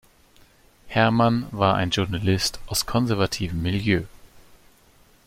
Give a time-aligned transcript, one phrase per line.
[0.87, 4.01] Herrmann war ein Journalist aus konservativem Milieu.